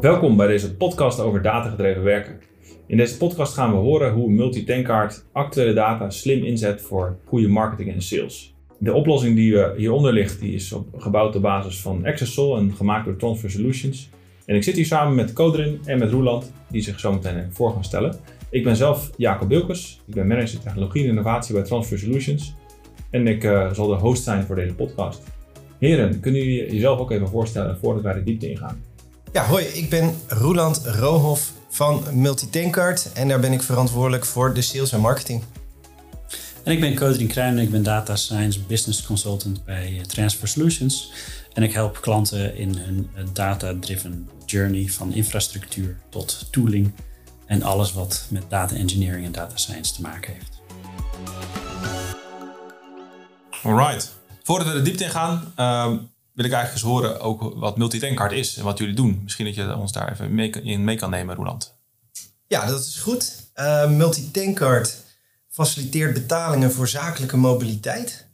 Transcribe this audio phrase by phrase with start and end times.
[0.00, 2.40] Welkom bij deze podcast over datagedreven werken.
[2.86, 7.92] In deze podcast gaan we horen hoe Multitankcard actuele data slim inzet voor goede marketing
[7.92, 8.54] en sales.
[8.78, 13.16] De oplossing die hieronder ligt, die is gebouwd op basis van Accessol en gemaakt door
[13.16, 14.10] Transfer Solutions.
[14.46, 17.72] En ik zit hier samen met Codrin en met Roeland, die zich zo meteen voor
[17.72, 18.16] gaan stellen.
[18.50, 22.54] Ik ben zelf Jacob Bilkes, ik ben manager technologie en innovatie bij Transfer Solutions.
[23.10, 25.22] En ik uh, zal de host zijn voor deze podcast.
[25.78, 28.87] Heren, kunnen jullie jezelf ook even voorstellen voordat wij de diepte ingaan?
[29.32, 34.62] Ja, hoi, ik ben Roeland Rohoff van Multitankcard en daar ben ik verantwoordelijk voor de
[34.62, 35.42] sales en marketing.
[36.62, 41.12] En ik ben Codrin Kruijnen, ik ben Data Science Business Consultant bij eh, Transfer Solutions.
[41.52, 46.92] En ik help klanten in hun eh, data-driven journey van infrastructuur tot tooling
[47.46, 50.60] en alles wat met data engineering en data science te maken heeft.
[53.62, 54.16] Alright.
[54.42, 55.96] Voordat we de diepte in gaan, ehm,
[56.38, 59.20] wil ik eigenlijk eens horen ook wat Multitankcard is en wat jullie doen.
[59.22, 61.74] Misschien dat je ons daar even mee, in mee kan nemen, Roland.
[62.46, 63.32] Ja, dat is goed.
[63.56, 64.82] Uh,
[65.48, 68.26] faciliteert betalingen voor zakelijke mobiliteit.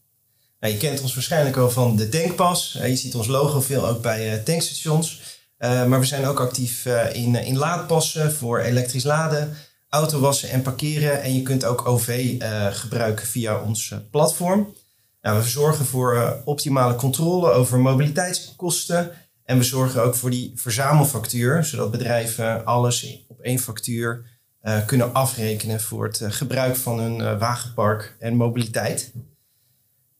[0.61, 2.77] Nou, je kent ons waarschijnlijk al van de tankpas.
[2.81, 5.21] Uh, je ziet ons logo veel ook bij uh, tankstations.
[5.59, 9.56] maar we zijn ook actief in, in laadpassen voor elektrisch laden,
[9.89, 11.23] autowassen en parkeren.
[11.23, 12.37] En je kunt ook OV
[12.71, 14.75] gebruiken via ons platform.
[15.33, 19.11] We zorgen voor uh, optimale controle over mobiliteitskosten.
[19.44, 24.25] En we zorgen ook voor die verzamelfactuur, zodat bedrijven alles op één factuur
[24.62, 29.12] uh, kunnen afrekenen voor het uh, gebruik van hun wagenpark en mobiliteit.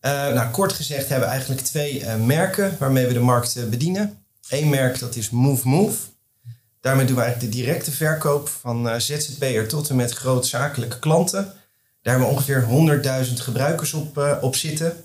[0.01, 4.19] nou, kort gezegd hebben we eigenlijk twee merken waarmee we de markt bedienen.
[4.49, 5.99] Eén merk dat is Move Move.
[6.81, 11.53] Daarmee doen we eigenlijk de directe verkoop van ZZP'er tot en met grootzakelijke klanten.
[12.05, 12.67] Daar hebben we ongeveer
[13.27, 15.05] 100.000 gebruikers op, uh, op zitten.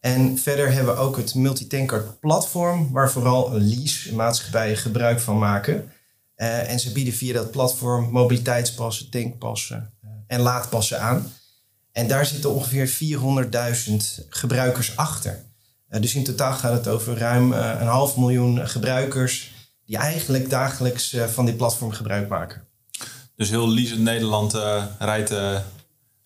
[0.00, 5.92] En verder hebben we ook het Multitankcard platform, waar vooral lease-maatschappijen gebruik van maken.
[6.36, 11.32] Uh, en ze bieden via dat platform mobiliteitspassen, tankpassen uh, en laadpassen aan.
[11.92, 13.18] En daar zitten ongeveer
[13.88, 13.94] 400.000
[14.28, 15.44] gebruikers achter.
[15.88, 21.46] dus in totaal gaat het over ruim een half miljoen gebruikers die eigenlijk dagelijks van
[21.46, 22.62] dit platform gebruik maken.
[23.36, 24.52] Dus heel Lease Nederland
[24.98, 25.32] rijdt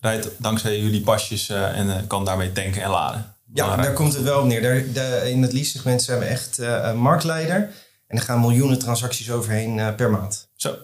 [0.01, 3.35] rijdt dankzij jullie pasjes uh, en uh, kan daarmee tanken en laden.
[3.53, 4.63] Ja, daar komt het wel op neer.
[4.63, 7.71] Daar, de, in het lease-segment zijn we echt uh, marktleider.
[8.07, 10.49] En er gaan miljoenen transacties overheen per maand.
[10.57, 10.77] Zo.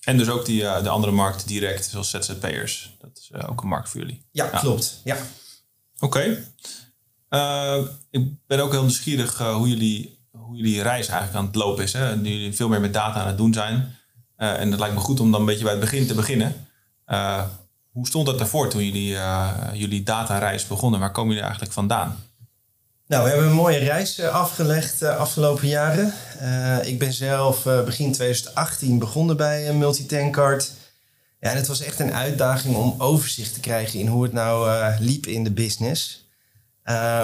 [0.00, 2.96] En dus ook die, de andere markten direct, zoals ZZP'ers.
[3.00, 4.22] Dat is ook een markt voor jullie.
[4.30, 5.00] Ja, klopt.
[5.04, 5.16] Ja.
[5.98, 6.38] Oké.
[7.28, 7.94] Okay.
[8.10, 11.92] ik ben ook heel nieuwsgierig hoe, jullie, hoe jullie reis eigenlijk aan het lopen is.
[11.92, 12.16] Hè?
[12.16, 13.96] Nu jullie veel meer met data aan het doen zijn.
[14.36, 16.66] en het lijkt me goed om dan een beetje bij het begin te beginnen.
[17.98, 21.00] Hoe stond dat ervoor toen jullie, uh, jullie datareis begonnen?
[21.00, 22.16] Waar komen jullie eigenlijk vandaan?
[23.06, 26.12] Nou, we hebben een mooie reis uh, afgelegd de uh, afgelopen jaren.
[26.86, 30.72] Ik ben zelf begin 2018 begonnen bij Multitankcard.
[31.40, 34.82] Ja, en het was echt een uitdaging om overzicht te krijgen in hoe het nou
[34.98, 36.27] liep in de business.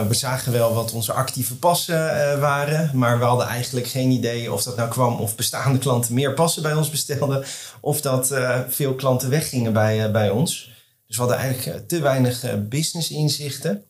[0.09, 4.63] We zagen wel wat onze actieve passen waren, maar we hadden eigenlijk geen idee of
[4.63, 7.45] dat nou kwam of bestaande klanten meer passen bij ons bestelden,
[7.81, 8.35] of dat
[8.69, 10.73] veel klanten weggingen bij, bij ons.
[11.07, 13.85] Dus we hadden eigenlijk eh, te weinig eh, business inzichten.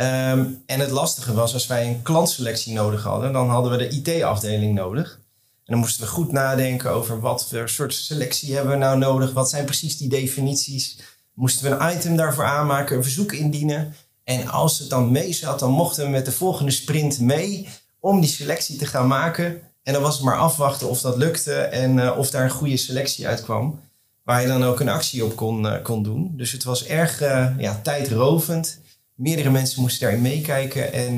[0.00, 3.88] Um, en het lastige was, als wij een klantselectie nodig hadden, dan hadden we de
[3.88, 5.20] IT-afdeling nodig.
[5.64, 9.32] En dan moesten we goed nadenken over wat voor soort selectie hebben we nou nodig.
[9.32, 10.98] Wat zijn precies die definities?
[11.32, 13.94] Moesten we een item daarvoor aanmaken, een verzoek indienen.
[14.26, 17.68] En als het dan mee zat, dan mochten we met de volgende sprint mee
[18.00, 19.60] om die selectie te gaan maken.
[19.82, 22.76] En dan was het maar afwachten of dat lukte en uh, of daar een goede
[22.76, 23.80] selectie uitkwam
[24.24, 26.32] waar je dan ook een actie op kon, uh, kon doen.
[26.36, 28.80] Dus het was erg uh, ja, tijdrovend.
[29.14, 30.92] Meerdere mensen moesten daarin meekijken.
[30.92, 31.16] En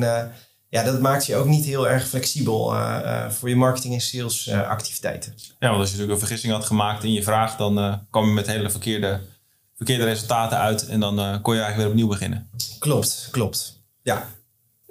[0.69, 2.75] ja, dat maakt je ook niet heel erg flexibel
[3.29, 5.35] voor je marketing- en sales activiteiten.
[5.59, 8.33] Ja, want als je natuurlijk een vergissing had gemaakt in je vraag, dan kwam je
[8.33, 9.21] met hele verkeerde,
[9.79, 10.87] verkeerde resultaten uit.
[10.87, 12.51] En dan kon je eigenlijk weer opnieuw beginnen.
[12.79, 13.83] Klopt, klopt.
[14.03, 14.29] Ja.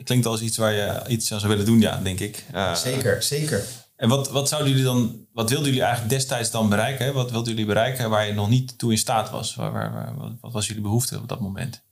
[0.03, 2.46] Klinkt als iets waar je iets aan zou willen doen, ja, denk ik.
[2.74, 3.63] zeker, zeker.
[3.98, 7.13] En wat, wat zouden jullie dan, wat wilden jullie eigenlijk destijds dan bereiken?
[7.13, 9.56] Wat wilden jullie bereiken waar je nog niet toe in staat was?
[9.56, 11.86] Waar, waar, wat was jullie behoefte op dat moment?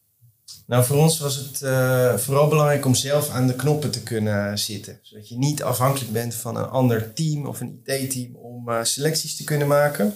[0.68, 4.60] Nou, voor ons was het uh, vooral belangrijk om zelf aan de knoppen te kunnen
[4.60, 5.00] zitten.
[5.02, 9.44] Zodat je niet afhankelijk bent van een ander team of een IT-team om selecties te
[9.44, 10.14] kunnen maken.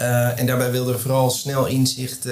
[0.00, 2.26] Uh, en daarbij wilden we vooral snel inzicht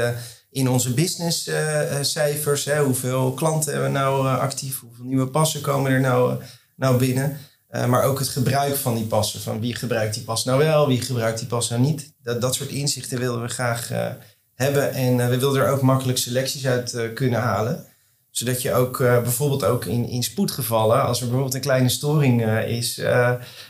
[0.50, 2.70] in onze businesscijfers.
[2.70, 4.80] hoeveel klanten hebben we nou actief?
[4.80, 6.42] Hoeveel nieuwe passen komen er nou,
[6.76, 7.38] nou binnen?
[7.72, 9.40] Uh, maar ook het gebruik van die passen.
[9.40, 12.12] Van wie gebruikt die pas nou wel, wie gebruikt die pas nou niet.
[12.22, 14.06] Dat, dat soort inzichten wilden we graag uh,
[14.54, 14.92] hebben.
[14.92, 17.86] En uh, we wilden er ook makkelijk selecties uit kunnen halen.
[18.32, 22.94] Zodat je ook bijvoorbeeld ook in, in spoedgevallen, als er bijvoorbeeld een kleine storing is,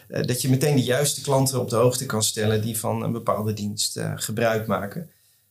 [0.08, 3.52] dat je meteen de juiste klanten op de hoogte kan stellen die van een bepaalde
[3.52, 5.10] dienst gebruik maken.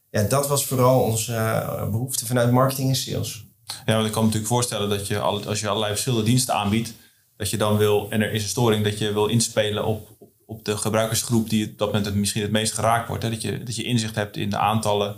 [0.10, 3.46] Ja, dat was vooral onze behoefte vanuit marketing en sales.
[3.86, 6.94] Ja, want ik kan me natuurlijk voorstellen dat je als je allerlei verschillende diensten aanbiedt,
[7.38, 10.10] dat je dan wil, en er is een storing, dat je wil inspelen op,
[10.46, 13.24] op de gebruikersgroep die op dat moment misschien het meest geraakt wordt.
[13.24, 13.30] Hè?
[13.30, 15.16] Dat, je, dat je inzicht hebt in de aantallen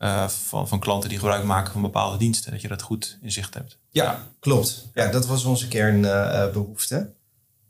[0.00, 2.52] uh, van, van klanten die gebruik maken van bepaalde diensten.
[2.52, 3.78] Dat je dat goed in zicht hebt.
[3.90, 4.88] Ja, klopt.
[4.94, 7.12] Ja, dat was onze kernbehoefte.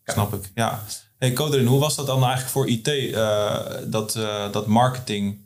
[0.04, 0.12] Ja.
[0.12, 0.82] Snap ik, ja.
[1.18, 4.12] Hey Coderin, hoe was dat dan eigenlijk voor IT, uh, dat,
[4.52, 5.38] dat marketing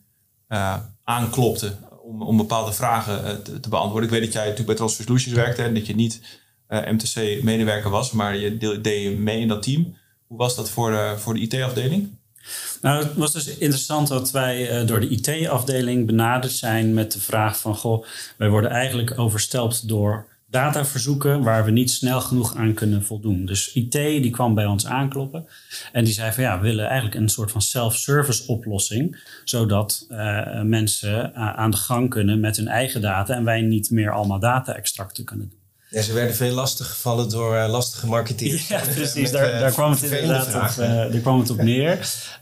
[1.05, 4.05] aanklopte om, om bepaalde vragen te, te, beantwoorden?
[4.05, 6.21] Ik weet dat jij natuurlijk bij Transfer Solutions werkte en dat je niet
[6.69, 9.97] MTC-medewerker was, maar je deed mee in dat team.
[10.27, 12.17] Hoe was dat voor de, voor de IT-afdeling?
[12.83, 17.21] Nou, het was dus interessant dat wij uh, door de IT-afdeling benaderd zijn met de
[17.21, 17.77] vraag van...
[17.77, 18.05] goh,
[18.37, 23.45] wij worden eigenlijk overstelpt door dataverzoeken waar we niet snel genoeg aan kunnen voldoen.
[23.45, 25.47] Dus IT die kwam bij ons aankloppen
[25.93, 30.63] en die zei van ja, we willen eigenlijk een soort van self-service oplossing, zodat uh,
[30.63, 34.39] mensen uh, aan de gang kunnen met hun eigen data en wij niet meer allemaal
[34.39, 35.64] data-extracten kunnen doen.
[35.95, 38.69] Ja, ze werden veel lastig gevallen door uh, lastige marketeers.
[38.75, 39.31] Ja, precies.
[39.31, 41.93] daar, uh, daar, kwam het inderdaad op, uh, daar kwam het op neer.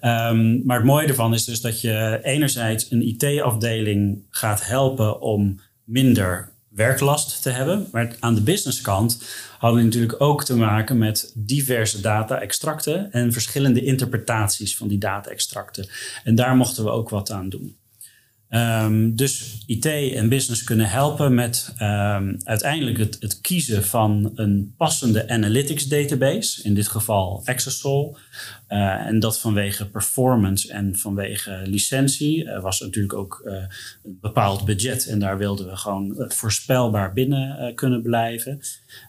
[0.03, 5.61] Um, maar het mooie ervan is dus dat je enerzijds een IT-afdeling gaat helpen om
[5.85, 7.89] minder werklast te hebben.
[7.93, 9.23] Maar aan de businesskant
[9.59, 15.89] hadden we natuurlijk ook te maken met diverse data-extracten en verschillende interpretaties van die data-extracten.
[16.25, 17.77] En daar mochten we ook wat aan doen.
[18.55, 24.75] Um, dus IT en business kunnen helpen met um, uiteindelijk het, het, kiezen van een
[24.77, 28.17] passende analytics database, in dit geval Exasol.
[28.69, 33.53] Uh, en dat vanwege performance en vanwege licentie uh, was natuurlijk ook uh,
[34.03, 38.61] een bepaald budget en daar wilden we gewoon voorspelbaar binnen kunnen blijven.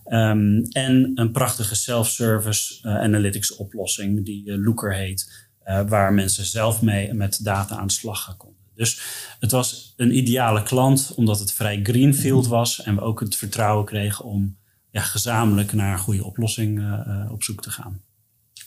[0.05, 5.47] Um, en een prachtige self-service analytics oplossing die Looker heet,
[5.87, 8.52] waar mensen zelf mee met data aan de slag gaan komen.
[8.75, 9.01] Dus
[9.39, 13.85] het was een ideale klant omdat het vrij greenfield was en we ook het vertrouwen
[13.85, 14.57] kregen om
[14.91, 18.01] ja, gezamenlijk naar een goede oplossing uh, op zoek te gaan.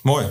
[0.03, 0.26] Mooi.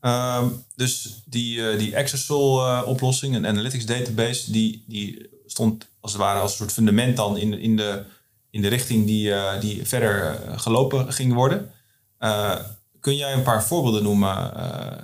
[0.00, 6.40] Uh, dus die, uh, die Exasol-oplossing, een analytics database, die, die stond als het ware
[6.40, 8.04] als een soort fundament dan in, in, de,
[8.50, 11.70] in de richting die, die verder gelopen ging worden.
[13.00, 14.52] kun jij een paar voorbeelden noemen,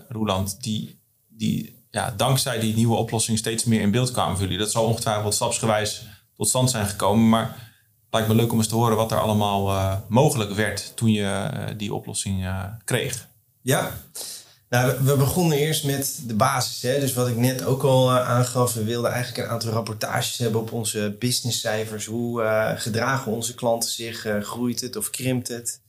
[0.09, 0.99] Roeland, die,
[1.29, 4.59] die ja, dankzij die nieuwe oplossing steeds meer in beeld kwamen voor jullie.
[4.59, 6.07] Dat zal ongetwijfeld stapsgewijs
[6.37, 7.29] tot stand zijn gekomen.
[7.29, 10.97] Maar het lijkt me leuk om eens te horen wat er allemaal uh, mogelijk werd
[10.97, 13.29] toen je uh, die oplossing uh, kreeg.
[13.63, 13.93] Ja,
[14.69, 16.83] nou, we begonnen eerst met de basis.
[16.83, 17.01] Hè?
[17.01, 20.73] Dus wat ik net ook al aangaf, we wilden eigenlijk een aantal rapportages hebben op
[20.73, 22.05] onze businesscijfers.
[22.07, 22.43] Hoe
[22.77, 24.27] gedragen onze klanten zich?
[24.41, 25.82] groeit het of krimpt het?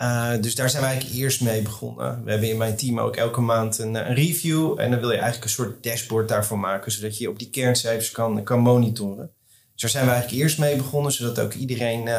[0.00, 2.24] Uh, dus daar zijn wij eigenlijk eerst mee begonnen.
[2.24, 4.80] We hebben in mijn team ook elke maand een, een, review.
[4.80, 8.10] En dan wil je eigenlijk een soort dashboard daarvoor maken, zodat je op die kerncijfers
[8.10, 9.30] kan, kan monitoren.
[9.72, 12.14] Dus daar zijn we eigenlijk eerst mee begonnen, zodat ook iedereen uh,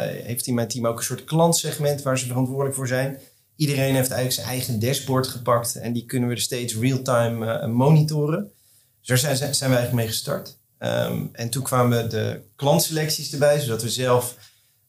[0.00, 3.18] heeft in mijn team ook een soort klantsegment waar ze verantwoordelijk voor zijn.
[3.56, 7.66] Iedereen heeft eigenlijk zijn eigen dashboard gepakt en die kunnen we er steeds real-time uh,
[7.66, 8.52] monitoren.
[9.00, 10.58] Dus daar zijn, zijn we eigenlijk mee gestart.
[10.78, 14.36] Um, en toen kwamen de klantselecties erbij, zodat we zelf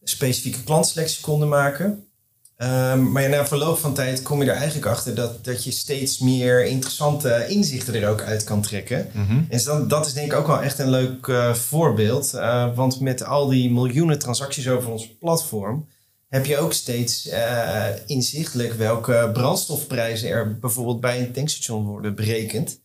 [0.04, 2.06] specifieke klantselecties konden maken.
[2.64, 5.72] Um, maar ja, na verloop van tijd kom je er eigenlijk achter dat, dat je
[5.72, 9.10] steeds meer interessante inzichten er ook uit kan trekken.
[9.14, 9.46] Mm -hmm.
[9.50, 12.32] En dat, dat is denk ik ook wel echt een leuk uh, voorbeeld.
[12.36, 15.88] Uh, want met al die miljoenen transacties over ons platform
[16.30, 22.80] heb je ook steeds uh, inzichtelijk welke brandstofprijzen er bijvoorbeeld bij een tankstation worden berekend.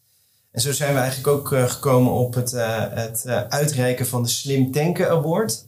[0.51, 2.51] En zo zijn we eigenlijk ook gekomen op het,
[2.91, 5.66] het uitreiken van de Slim Tanken Award.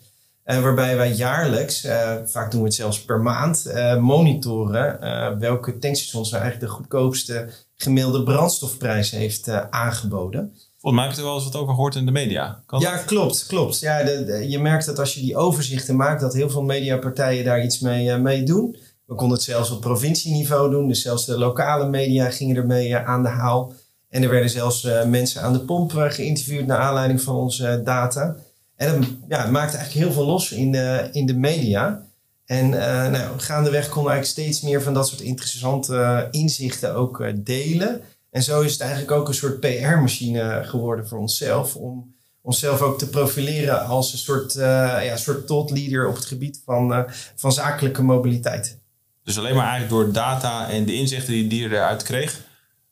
[0.50, 4.99] Uh, waarbij wij jaarlijks, uh, vaak doen we het zelfs per maand, uh, monitoren
[5.38, 10.52] welke tankstations nou eigenlijk de goedkoopste gemiddelde brandstofprijs heeft aangeboden.
[10.78, 12.62] Volgens mij heb je er wel eens wat over gehoord in de media.
[12.67, 13.78] Kan ja, klopt, klopt.
[13.78, 17.45] Ja, de, de, je merkt dat als je die overzichten maakt, dat heel veel mediapartijen
[17.45, 18.76] daar iets mee, mee doen.
[19.07, 23.23] We konden het zelfs op provincieniveau doen, dus zelfs de lokale media gingen ermee aan
[23.23, 23.73] de haal.
[24.09, 28.37] En er werden zelfs mensen aan de pomp geïnterviewd naar aanleiding van onze data.
[28.78, 32.02] En dat ja, maakte eigenlijk heel veel los in de, in de media.
[32.44, 37.20] En uh, nou, gaandeweg konden eigenlijk steeds meer van dat soort interessante uh, inzichten ook
[37.20, 38.00] uh, delen.
[38.30, 41.76] En zo is het eigenlijk ook een soort PR-machine geworden voor onszelf.
[41.76, 46.62] Om onszelf ook te profileren als een soort, ja, soort thought leader op het gebied
[46.64, 47.06] van,
[47.37, 48.78] van zakelijke mobiliteit.
[49.25, 52.40] Dus alleen maar eigenlijk door data en de inzichten die, die eruit kreeg,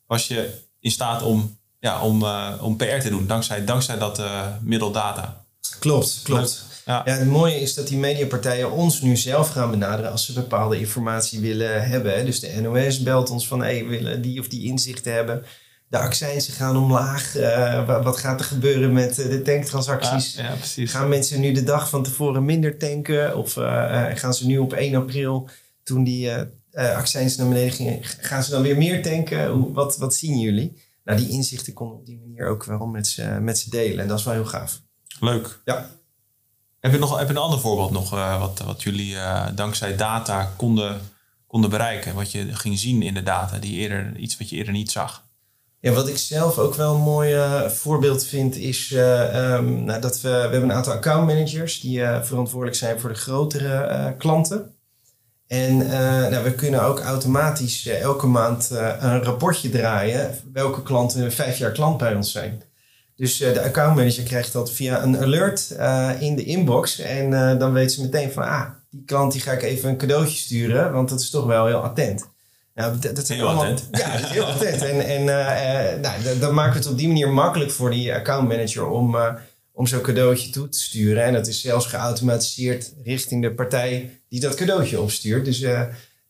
[0.07, 2.23] was je in staat om, ja, om,
[2.61, 4.21] om PR te doen, dankzij, dankzij dat
[4.61, 5.45] middel data.
[5.79, 6.65] Klopt, klopt.
[6.85, 7.01] Ja.
[7.05, 7.13] ja.
[7.13, 11.39] het mooie is dat die mediapartijen ons nu zelf gaan benaderen als ze bepaalde informatie
[11.39, 12.25] willen hebben.
[12.25, 15.43] Dus de NOS belt ons van, hey, we willen die of die inzichten hebben.
[15.89, 17.37] De accijnsen gaan omlaag.
[17.37, 20.35] Uh, wat gaat er gebeuren met de tanktransacties?
[20.35, 23.37] Ja, ja, gaan mensen nu de dag van tevoren minder tanken?
[23.37, 25.49] Of uh, gaan ze nu op 1 april,
[25.83, 26.31] toen die
[26.71, 29.49] accijns naar beneden gingen, gaan ze dan weer meer tanken?
[29.49, 30.85] Hoe, wat, wat zien jullie?
[31.03, 33.99] Nou, die inzichten konden op die manier ook wel met ze, met ze delen.
[33.99, 34.81] En dat is wel heel gaaf.
[35.19, 35.59] Leuk.
[35.65, 35.89] Ja.
[36.79, 39.95] Heb je, nog, heb je een ander voorbeeld nog uh, wat, wat jullie uh, dankzij
[39.95, 41.01] data konden,
[41.47, 42.15] konden bereiken?
[42.15, 45.25] Wat je ging zien in de data, die eerder, iets wat je eerder niet zag?
[45.79, 50.21] Ja, wat ik zelf ook wel een mooi uh, voorbeeld vind, is um, nou, dat
[50.21, 54.75] we, we hebben een aantal accountmanagers die verantwoordelijk zijn voor de grotere klanten.
[55.47, 55.77] En
[56.29, 61.97] nou, we kunnen ook automatisch elke maand een rapportje draaien welke klanten vijf jaar klant
[61.97, 62.61] bij ons zijn.
[63.17, 66.99] Dus uh, de accountmanager krijgt dat via een alert uh, in de inbox.
[66.99, 69.97] En uh, dan weet ze meteen van, ah, die klant die ga ik even een
[69.97, 72.29] cadeautje sturen, want dat is toch wel heel attent.
[72.75, 73.87] Nou, dat, dat heel allemaal, attent.
[73.91, 74.81] Ja, dat is heel attent.
[74.81, 75.23] En, en
[76.01, 79.17] nou, dan maken we het op die manier makkelijk voor die accountmanager om,
[79.71, 81.23] om zo'n cadeautje toe te sturen.
[81.23, 85.45] En dat is zelfs geautomatiseerd richting de partij die dat cadeautje opstuurt.
[85.45, 85.65] Dus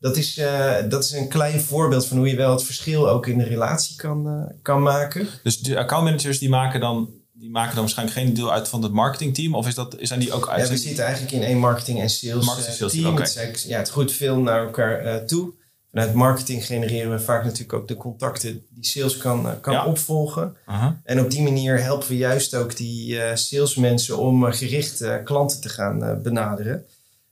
[0.08, 3.28] dat is, uh, dat is een klein voorbeeld van hoe je wel het verschil ook
[3.28, 5.28] in de relatie kan, uh, kan maken.
[5.44, 7.10] Dus de accountmanagers die maken dan
[7.40, 9.56] die maken dan waarschijnlijk geen deel uit van het marketingteam?
[9.56, 10.64] Of is dat, zijn die ook uit?
[10.64, 13.08] Ja, we zitten eigenlijk in één marketing- en sales, marketing sales team.
[13.08, 13.28] Okay.
[13.34, 15.54] Het, ja, het groeit veel naar elkaar uh, toe.
[15.92, 20.56] Vanuit marketing genereren we vaak natuurlijk ook de contacten die sales kan, kan opvolgen.
[20.66, 20.88] -huh.
[21.04, 26.22] En op die manier helpen we juist ook die salesmensen om gericht klanten te gaan
[26.24, 26.86] benaderen.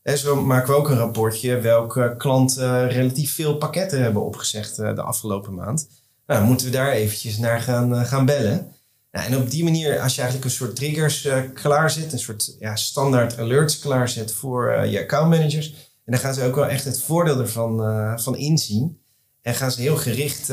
[0.06, 4.96] En zo maken we ook een rapportje welke klanten relatief veel pakketten hebben opgezegd eh,
[4.96, 5.90] de afgelopen maand.
[6.28, 8.72] Nou, moeten we daar eventjes naar gaan, eh, gaan bellen.
[9.12, 12.56] Nou, en op die manier, als je eigenlijk een soort triggers uh, klaarzet, een soort
[12.60, 15.68] ja, standaard alerts klaarzet voor uh, je accountmanagers,
[16.06, 17.78] en dan gaan ze ook wel echt het voordeel ervan
[18.20, 19.00] van inzien.
[19.42, 20.52] En gaan ze heel gericht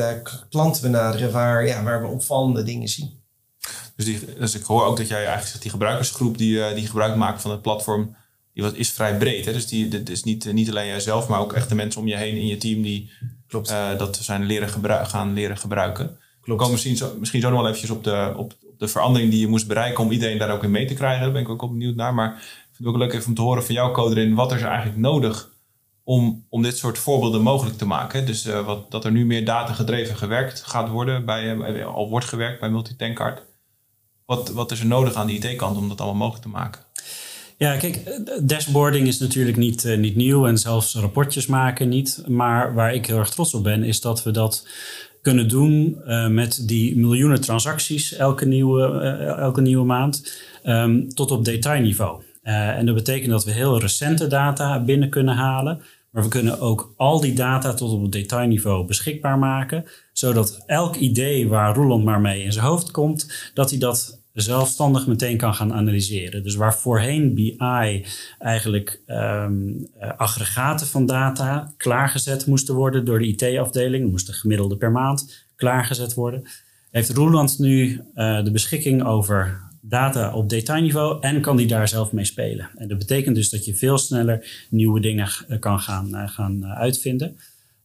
[0.48, 3.20] klanten benaderen waar, ja, waar we opvallende dingen zien.
[3.96, 7.16] Dus, die, dus ik hoor ook dat jij eigenlijk zegt, die gebruikersgroep die, die gebruik
[7.16, 8.16] maakt van het platform,
[8.54, 9.44] die wat, is vrij breed.
[9.44, 9.52] Hè?
[9.52, 12.16] Dus die, dit is niet, niet alleen jijzelf, maar ook echt de mensen om je
[12.16, 13.10] heen in je team die
[13.52, 13.70] Klopt.
[13.70, 14.68] Uh, dat zijn leren
[15.06, 16.06] gaan leren gebruiken.
[16.06, 16.46] Klopt.
[16.46, 19.30] We komen misschien zo, misschien zo nog wel eventjes op de, op, op, de verandering
[19.30, 21.22] die je moest bereiken om iedereen daar ook in mee te krijgen.
[21.22, 22.14] Daar ben ik ook benieuwd naar.
[22.14, 24.56] Maar ik vind het ook leuk even om te horen van jou, Coderin, wat er
[24.56, 25.50] is eigenlijk nodig
[26.04, 28.26] om, om dit soort voorbeelden mogelijk te maken.
[28.26, 32.08] Dus uh, wat, dat er nu meer data gedreven gewerkt gaat worden, bij, bij al
[32.08, 33.42] wordt gewerkt bij Multitankcard.
[34.26, 36.80] Wat, wat is er nodig aan de IT-kant om dat allemaal mogelijk te maken?
[37.62, 42.22] Ja, kijk, dashboarding is natuurlijk niet, uh, niet nieuw en zelfs rapportjes maken niet.
[42.28, 44.68] Maar waar ik heel erg trots op ben, is dat we dat
[45.20, 51.30] kunnen doen uh, met die miljoenen transacties elke nieuwe, uh, elke nieuwe maand um, tot
[51.30, 52.22] op detailniveau.
[52.42, 55.82] en dat betekent dat we heel recente data binnen kunnen halen.
[56.10, 59.84] Maar we kunnen ook al die data tot op detailniveau beschikbaar maken.
[60.12, 65.06] Zodat elk idee waar Roland maar mee in zijn hoofd komt, dat hij dat zelfstandig
[65.06, 66.42] meteen kan gaan analyseren.
[66.42, 68.06] Dus waar voorheen BI
[68.38, 75.46] eigenlijk um, aggregaten van data klaargezet moesten worden door de IT-afdeling, moesten gemiddelde per maand
[75.56, 76.42] klaargezet worden,
[76.90, 82.12] heeft Roeland nu uh, de beschikking over data op detailniveau en kan die daar zelf
[82.12, 82.70] mee spelen.
[82.74, 85.28] En dat betekent dus dat je veel sneller nieuwe dingen
[85.60, 87.36] kan gaan, gaan uitvinden.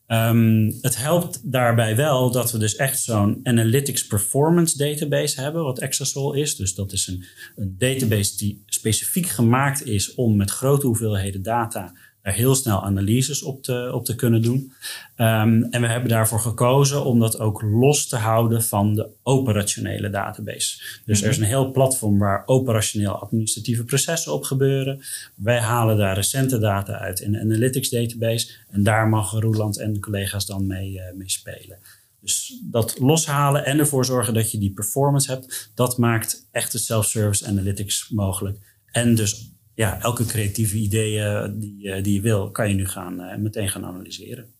[0.08, 5.80] Um, het helpt daarbij wel dat we dus echt zo'n Analytics Performance Database hebben, wat
[5.80, 6.56] Exasol is.
[6.56, 11.94] Dus dat is een, een database die specifiek gemaakt is om met grote hoeveelheden data
[12.34, 14.74] heel snel analyses op te, op te kunnen doen.
[15.18, 20.10] Um, en we hebben daarvoor gekozen om dat ook los te houden van de operationele
[20.10, 21.02] database.
[21.06, 25.00] Dus er is een heel platform waar operationeel administratieve processen op gebeuren.
[25.36, 28.52] Wij halen daar recente data uit in de Analytics database.
[28.70, 31.80] En daar mogen Roeland en de collega's dan mee, uh, mee spelen.
[32.22, 37.46] Dus dat loshalen en ervoor zorgen dat je die performance hebt, dat maakt echte self-service
[37.46, 38.58] analytics mogelijk.
[38.92, 43.22] En dus ja, elke creatieve ideeën die, eh, die je wil, kan je nu gaan,
[43.22, 44.54] uh, meteen gaan analyseren.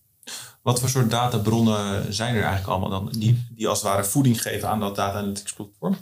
[0.62, 4.42] Wat voor soort databronnen zijn er eigenlijk allemaal dan, die, die als het ware voeding
[4.42, 5.98] geven aan dat data analytics platform?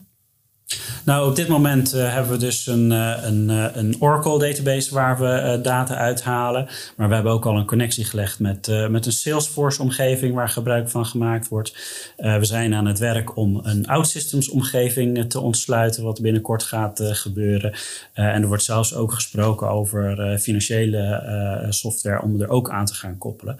[1.05, 4.93] Nou, op dit moment uh, hebben we dus een, uh, een, uh, een Oracle database
[4.93, 6.67] waar we data uithalen.
[6.97, 10.89] Maar we hebben ook al een connectie gelegd met, met een Salesforce omgeving waar gebruik
[10.89, 11.73] van gemaakt wordt.
[12.17, 17.73] we zijn aan het werk om een OutSystems omgeving te ontsluiten, wat binnenkort gaat gebeuren.
[18.13, 23.17] en er wordt zelfs ook gesproken over financiële software om er ook aan te gaan
[23.17, 23.57] koppelen.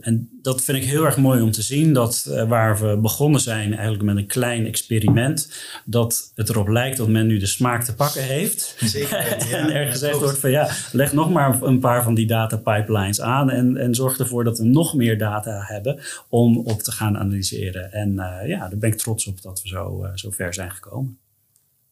[0.00, 3.72] en dat vind ik heel erg mooi om te zien dat waar we begonnen zijn
[3.72, 5.48] eigenlijk met een klein experiment
[5.84, 8.76] dat het erop lijkt dat men nu de smaak te pakken heeft.
[8.78, 9.18] Zeker.
[9.56, 13.20] en er gezegd wordt van ja, leg nog maar een paar van die data pipelines
[13.20, 17.18] aan en, en zorg ervoor dat we nog meer data hebben om op te gaan
[17.18, 17.92] analyseren.
[17.92, 20.70] En uh, ja, daar ben ik trots op dat we zo, uh, zo ver zijn
[20.70, 21.18] gekomen.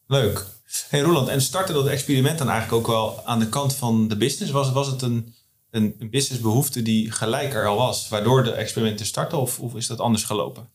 [0.07, 0.45] Leuk.
[0.89, 4.17] Hey Roland, en startte dat experiment dan eigenlijk ook wel aan de kant van de
[4.17, 4.53] business?
[4.53, 5.35] Was, was het een,
[5.71, 9.87] een, een businessbehoefte die gelijk er al was, waardoor de experimenten starten, of, of is
[9.87, 10.69] dat anders gelopen?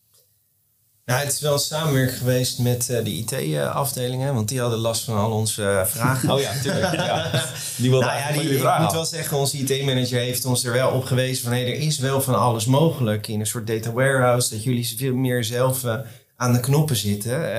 [1.11, 5.03] Nou, het is wel een samenwerking geweest met uh, de IT-afdelingen, want die hadden last
[5.03, 6.31] van al onze uh, vragen.
[6.31, 6.93] Oh ja, natuurlijk.
[6.93, 7.29] Ja.
[7.77, 10.89] Die wilde nou, ja, die, Ik moet wel zeggen, onze IT-manager heeft ons er wel
[10.89, 11.51] op gewezen van...
[11.51, 14.49] Hey, er is wel van alles mogelijk in een soort data warehouse...
[14.49, 15.95] dat jullie veel meer zelf uh,
[16.35, 17.53] aan de knoppen zitten.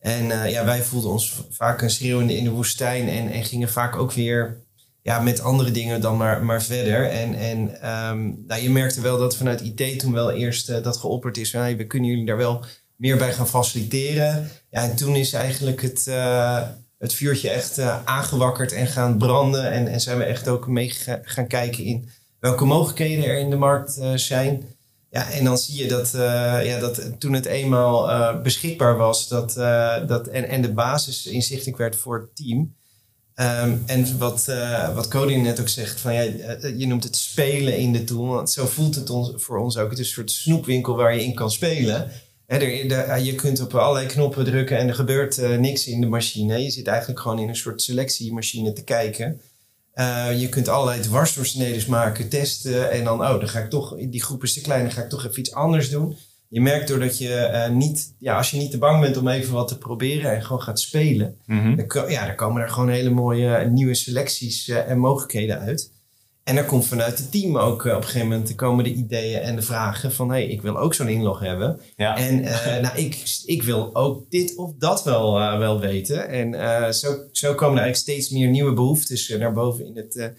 [0.00, 3.08] en ja, wij voelden ons vaak een schreeuwende in de woestijn...
[3.08, 4.64] en, en gingen vaak ook weer
[5.02, 7.10] ja, met andere dingen dan maar, maar verder.
[7.10, 7.58] En, en
[7.90, 11.50] um, nou, je merkte wel dat vanuit IT toen wel eerst uh, dat geopperd is.
[11.50, 12.64] Van, we kunnen jullie daar wel
[12.96, 14.50] meer bij gaan faciliteren.
[14.70, 16.62] Ja, en toen is eigenlijk het, uh,
[16.98, 19.70] het vuurtje echt uh, aangewakkerd en gaan branden.
[19.70, 22.08] En, en zijn we echt ook mee gaan kijken in
[22.40, 24.62] welke mogelijkheden er in de markt zijn.
[25.10, 26.10] Ja, en dan zie je dat,
[26.64, 28.08] ja, dat toen het eenmaal
[28.42, 29.54] beschikbaar was dat,
[30.08, 32.74] dat, en, en de basis inzichtelijk werd voor het team
[33.36, 37.16] Um, en wat, uh, wat Cody net ook zegt, van, ja, eh, je noemt het
[37.16, 38.26] spelen in de tool.
[38.26, 39.90] Want zo voelt het ons, voor ons ook.
[39.90, 42.10] Het is een soort snoepwinkel waar je in kan spelen.
[42.46, 46.62] He, er, je kunt op allerlei knoppen drukken en er gebeurt niks in de machine.
[46.62, 49.40] Je zit eigenlijk gewoon in een soort selectiemachine te kijken.
[50.36, 52.90] Je kunt allerlei dwarsdoorsneden maken, testen.
[52.90, 55.08] En dan, oh, dan ga ik toch, die groep is te klein, dan ga ik
[55.08, 56.16] toch even iets anders doen
[56.50, 59.54] je merkt doordat je uh, niet, ja, als je niet te bang bent om even
[59.54, 63.10] wat te proberen en gewoon gaat spelen, mm dan, ja, dan komen er gewoon hele
[63.10, 65.92] mooie eh, nieuwe selecties uh, en mogelijkheden uit.
[66.44, 69.56] En er komt vanuit het team ook op een gegeven moment komen de ideeën en
[69.56, 71.80] de vragen van hé, hey, ik wil ook zo'n inlog hebben.
[71.96, 72.16] Ja.
[72.16, 72.40] En
[72.82, 76.28] nou, ik, ik wil ook dit of dat wel, wel weten.
[76.28, 76.54] En
[76.94, 80.32] zo, zo komen er eigenlijk steeds meer nieuwe behoeftes naar boven in het,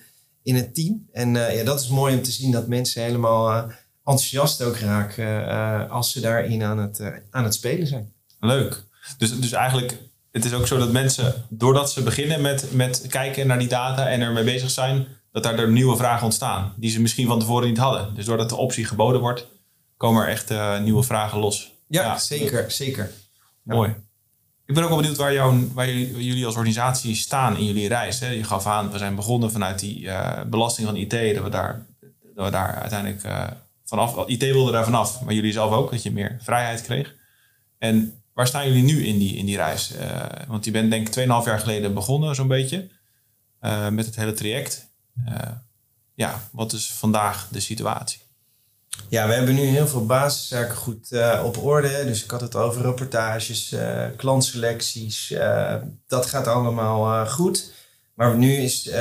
[0.43, 1.07] in het team.
[1.11, 3.71] En ja, dat is mooi om te zien dat mensen helemaal
[4.05, 8.13] enthousiast ook raken uh, als ze daarin aan het, uh, aan het spelen zijn.
[8.39, 8.83] Leuk.
[9.17, 9.97] Dus, dus eigenlijk,
[10.31, 14.09] het is ook zo dat mensen, doordat ze beginnen met, met kijken naar die data
[14.09, 17.77] en ermee bezig zijn, dat daar nieuwe vragen ontstaan, die ze misschien van tevoren niet
[17.77, 18.15] hadden.
[18.15, 19.47] Dus doordat de optie geboden wordt,
[19.97, 21.71] komen er echt uh, nieuwe vragen los.
[21.87, 23.11] Ja, ja zeker, zeker.
[23.63, 23.95] Mooi.
[24.65, 28.19] Ik ben ook wel benieuwd waar, jou, waar jullie als organisatie staan in jullie reis.
[28.19, 28.29] Hè?
[28.29, 30.09] Je gaf aan, we zijn begonnen vanuit die
[30.49, 31.85] belasting van IT, dat we daar,
[32.35, 33.23] dat we daar uiteindelijk
[33.91, 37.15] vanaf, IT wilde daar vanaf, maar jullie zelf ook, dat je meer vrijheid kreeg.
[37.77, 39.91] En waar staan jullie nu in die, in die reis?
[39.95, 42.89] Uh, want je bent denk ik 2,5 jaar geleden begonnen, zo'n beetje,
[43.61, 44.89] uh, met het hele traject.
[45.27, 45.35] Uh,
[46.13, 48.19] ja, wat is vandaag de situatie?
[49.09, 51.11] Ja, we hebben nu heel veel basiszaken goed
[51.43, 52.05] op orde.
[52.05, 53.75] Dus ik had het over rapportages,
[54.15, 55.33] klantselecties.
[56.07, 57.73] dat gaat allemaal goed.
[58.21, 58.93] Maar nu is uh,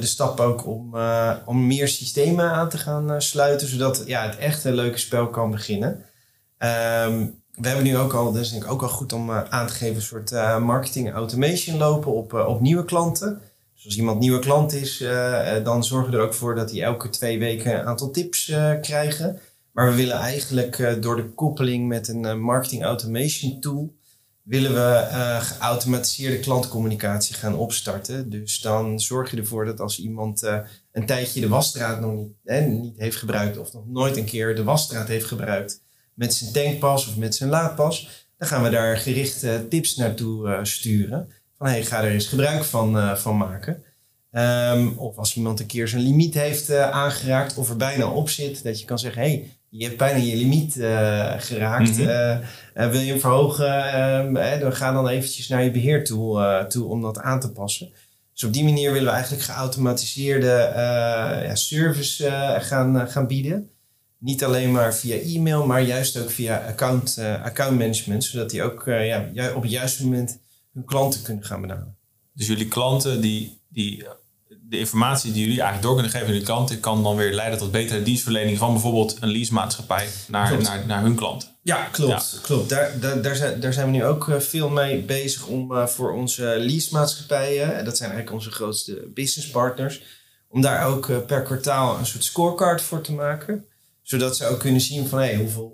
[0.00, 4.26] de stap ook om, uh, om meer systemen aan te gaan uh, sluiten, zodat ja,
[4.26, 5.88] het echt een leuke spel kan beginnen.
[5.88, 9.72] Um, we hebben nu ook al, dus denk ik ook al goed om aan te
[9.72, 13.40] geven, een soort marketing automation lopen op, op nieuwe klanten.
[13.74, 15.04] Dus als iemand nieuwe klant is,
[15.62, 18.44] dan zorgen we er ook voor dat hij elke twee weken een aantal tips
[18.80, 19.38] krijgen.
[19.72, 23.95] Maar we willen eigenlijk door de koppeling met een marketing automation tool
[24.46, 28.30] willen we uh, geautomatiseerde klantcommunicatie gaan opstarten.
[28.30, 30.58] Dus dan zorg je ervoor dat als iemand uh,
[30.92, 34.64] een tijdje de wasstraat nog niet, niet heeft gebruikt of nog nooit een keer de
[34.64, 35.80] wasstraat heeft gebruikt
[36.14, 40.58] met zijn tankpas of met zijn laadpas, dan gaan we daar gerichte tips naartoe uh,
[40.62, 41.28] sturen.
[41.58, 43.82] Van hey, ga er eens gebruik van, van maken.
[44.32, 48.62] Um, of als iemand een keer zijn limiet heeft aangeraakt of er bijna op zit,
[48.64, 51.98] dat je kan zeggen: hey, je hebt bijna je limiet uh, geraakt.
[51.98, 52.40] Mm -hmm.
[52.74, 57.02] uh, wil je hem verhogen, uh, dan ga dan eventjes naar je beheertool toe om
[57.02, 57.90] dat aan te passen.
[58.32, 60.72] Dus op die manier willen we eigenlijk geautomatiseerde
[61.44, 63.70] ja, service gaan, gaan bieden.
[64.18, 68.24] Niet alleen maar via e-mail, maar juist ook via account, account management.
[68.24, 70.38] Zodat die ook ja, op het juiste moment
[70.72, 71.96] hun klanten kunnen gaan benaderen.
[72.32, 74.06] Dus jullie klanten die, die
[74.48, 77.58] de informatie die jullie eigenlijk door kunnen geven aan jullie klanten, kan dan weer leiden
[77.58, 81.54] tot betere dienstverlening van bijvoorbeeld een leasemaatschappij naar, naar, naar hun klant.
[81.62, 82.40] Ja, klopt.
[82.42, 82.68] klopt.
[82.68, 85.86] Daar, daar, daar, zijn, daar zijn we nu ook eh, veel mee bezig om uh,
[85.86, 90.02] voor onze leasemaatschappijen, dat zijn eigenlijk onze grootste business partners,
[90.48, 93.64] om daar ook uh, per kwartaal een soort scorecard voor te maken.
[94.02, 95.72] Zodat ze ook kunnen zien van hey, hoeveel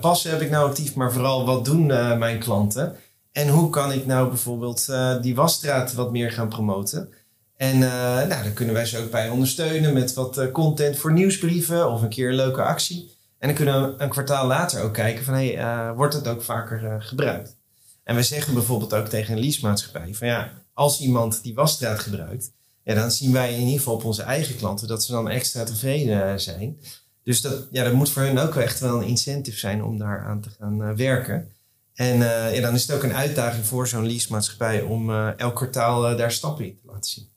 [0.00, 1.86] passen heb ik nou actief, maar vooral wat doen
[2.18, 2.96] mijn klanten.
[3.32, 7.12] En hoe kan ik nou bijvoorbeeld die wasstraat wat meer gaan promoten.
[7.62, 11.12] En uh, nou, daar kunnen wij ze ook bij ondersteunen met wat uh, content voor
[11.12, 13.16] nieuwsbrieven of een keer een leuke actie.
[13.38, 16.42] En dan kunnen we een kwartaal later ook kijken van hey, uh, wordt het ook
[16.42, 17.56] vaker gebruikt.
[18.04, 22.52] En we zeggen bijvoorbeeld ook tegen een leasemaatschappij van ja, als iemand die wasstraat gebruikt,
[22.84, 25.64] ja, dan zien wij in ieder geval op onze eigen klanten dat ze dan extra
[25.64, 26.76] tevreden zijn.
[27.24, 30.24] Dus dat, ja, dat moet voor hen ook echt wel een incentive zijn om daar
[30.24, 31.48] aan te gaan werken.
[31.94, 32.18] En
[32.54, 36.64] ja, dan is het ook een uitdaging voor zo'n leasemaatschappij om elk kwartaal daar stappen
[36.64, 37.31] in te laten zien.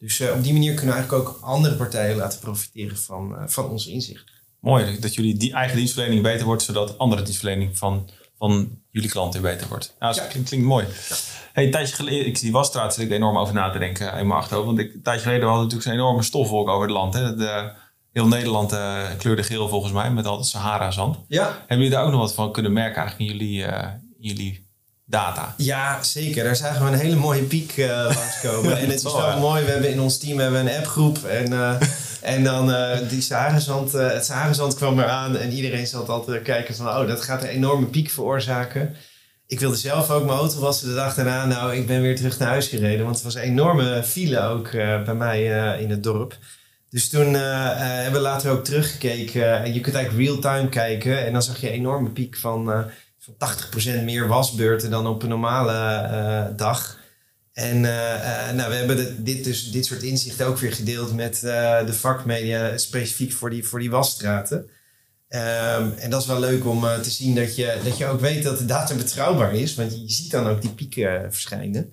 [0.00, 3.90] Dus op die manier kunnen we eigenlijk ook andere partijen laten profiteren van, van onze
[3.90, 4.34] inzichten.
[4.60, 9.42] Mooi dat jullie die eigen dienstverlening beter wordt, zodat andere dienstverlening van, van jullie klanten
[9.42, 9.96] beter wordt.
[9.98, 10.86] Nou, dat klinkt, klinkt mooi.
[11.08, 11.16] Ja.
[11.52, 14.26] Hey, een tijdje geleden, ik die wasstraat zit ik enorm over na te denken in
[14.26, 14.66] mijn achterhoofd.
[14.66, 17.14] Want ik, een tijdje geleden hadden we natuurlijk zo'n enorme stofwolk over het land.
[17.14, 17.36] Hè?
[17.36, 17.72] De,
[18.12, 21.18] heel Nederland uh, kleurde geel volgens mij met al het Sahara-zand.
[21.28, 21.44] Ja.
[21.44, 24.68] Hebben jullie daar ook nog wat van kunnen merken eigenlijk in jullie, uh, jullie
[25.10, 25.54] data?
[25.56, 26.44] Ja, zeker.
[26.44, 28.78] Daar zagen we een hele mooie piek uh, langskomen.
[28.80, 29.64] en het is wel mooi.
[29.64, 31.24] We hebben in ons team hebben een appgroep.
[31.24, 31.78] En,
[32.20, 32.74] en dan
[33.08, 35.36] die Sahara-zand, het Sahara-zand kwam eraan.
[35.36, 36.86] En iedereen zat altijd te kijken van...
[36.86, 38.96] oh, dat gaat een enorme piek veroorzaken.
[39.46, 41.46] Ik wilde zelf ook mijn auto wassen de dag daarna.
[41.46, 43.04] Nou, ik ben weer terug naar huis gereden.
[43.04, 44.70] Want het was een enorme file ook
[45.04, 45.44] bij mij
[45.80, 46.38] in het dorp.
[46.90, 49.62] Dus toen uh, hebben we later ook teruggekeken.
[49.62, 51.24] En je kunt eigenlijk real-time kijken.
[51.26, 52.90] En dan zag je een enorme piek van, uh, van
[54.00, 56.98] 80% meer wasbeurten dan op een normale dag.
[57.52, 57.80] En
[58.54, 63.32] nou, we hebben dit, dus, dit soort inzichten ook weer gedeeld met de vakmedia, specifiek
[63.32, 64.58] voor die, voor die wasstraten.
[64.58, 68.42] Um, en dat is wel leuk om te zien dat je, dat je ook weet
[68.42, 69.74] dat de data betrouwbaar is.
[69.74, 71.92] Want je, je ziet dan ook die pieken verschijnen.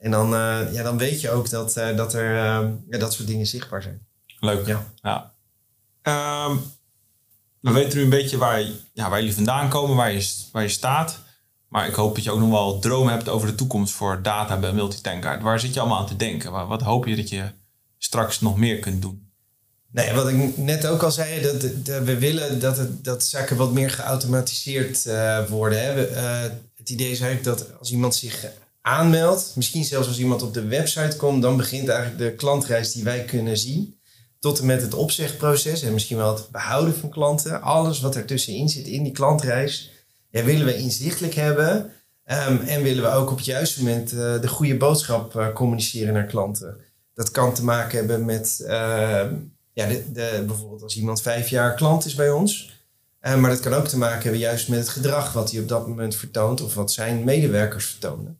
[0.00, 0.28] En dan,
[0.72, 2.34] ja, dan weet je ook dat, dat er
[2.88, 4.06] ja, dat soort dingen zichtbaar zijn.
[4.40, 4.66] Leuk.
[4.66, 4.84] Ja.
[5.02, 5.32] ja.
[6.48, 6.60] Um,
[7.62, 10.68] we weten nu een beetje waar, ja, waar jullie vandaan komen, waar je, waar je
[10.68, 11.18] staat.
[11.68, 14.58] Maar ik hoop dat je ook nog wel dromen hebt over de toekomst voor data
[14.58, 15.42] bij Multitankkaart.
[15.42, 16.68] Waar zit je allemaal aan te denken?
[16.68, 17.50] Wat, hoop je dat je
[17.98, 19.30] straks nog meer kunt doen?
[19.90, 21.62] Nee, wat ik net ook al zei, dat,
[22.04, 25.82] we willen dat, het, dat zaken wat meer geautomatiseerd uh, worden.
[25.84, 25.94] Hè.
[25.94, 28.46] We, uh, het idee is eigenlijk dat als iemand zich
[28.80, 33.04] aanmeldt, misschien zelfs als iemand op de website komt, dan begint eigenlijk de klantreis die
[33.04, 34.00] wij kunnen zien
[34.42, 37.62] tot en met het opzegproces en misschien wel het behouden van klanten.
[37.62, 39.90] Alles wat ertussenin zit in die klantreis,
[40.30, 41.92] willen we inzichtelijk hebben.
[42.48, 46.14] Um, en willen we ook op het juiste moment uh, de goede boodschap uh, communiceren
[46.14, 46.76] naar klanten.
[47.14, 48.68] Dat kan te maken hebben met, uh,
[49.72, 52.80] ja, de, de, bijvoorbeeld als iemand vijf jaar klant is bij ons.
[53.22, 55.68] Uh, maar dat kan ook te maken hebben juist met het gedrag wat hij op
[55.68, 58.38] dat moment vertoont of wat zijn medewerkers vertonen.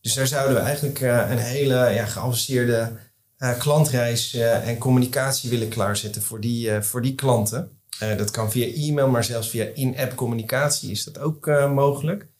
[0.00, 2.92] Dus daar zouden we eigenlijk een hele ja, geavanceerde
[3.42, 7.70] uh, klantreis uh, en communicatie willen klaarzetten voor die, uh, voor die klanten.
[8.16, 12.30] dat kan via e-mail, maar zelfs via in-app communicatie is dat ook mogelijk.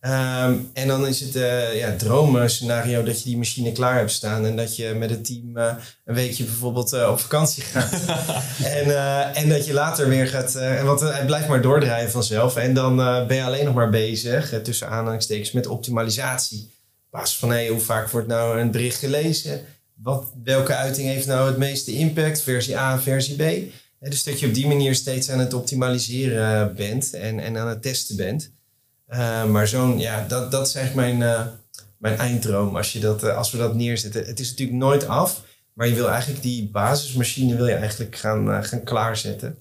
[0.00, 1.32] Um, en dan is het
[1.74, 5.24] ja, dromen scenario dat je die machine klaar hebt staan en dat je met het
[5.24, 7.92] team een weekje bijvoorbeeld op vakantie gaat.
[8.78, 8.86] en,
[9.34, 12.56] en dat je later weer gaat, want het blijft maar doordraaien vanzelf.
[12.56, 16.74] En dan ben je alleen nog maar bezig, tussen aanhalingstekens, met optimalisatie.
[17.10, 19.60] Pas van hey, hoe vaak wordt nou een bericht gelezen?
[20.02, 23.72] Wat, welke uiting heeft nou het meeste impact, versie A, versie B.
[23.98, 27.82] dus dat je op die manier steeds aan het optimaliseren bent en, en aan het
[27.82, 28.50] testen bent.
[29.08, 31.46] Uh, maar zo'n, ja, dat, dat is eigenlijk mijn, uh,
[31.98, 34.26] mijn einddroom als, je dat, uh, als we dat neerzetten.
[34.26, 38.64] Het is natuurlijk nooit af, maar je wil eigenlijk die basismachine wil je eigenlijk gaan,
[38.64, 39.58] gaan klaarzetten.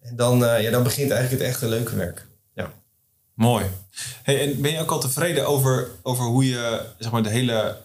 [0.00, 2.26] En dan, ja, dan begint eigenlijk het echte leuke werk.
[2.54, 2.72] Ja.
[3.34, 3.64] Mooi.
[4.22, 7.76] Hey, en ben je ook al tevreden over, over hoe je zeg maar, de hele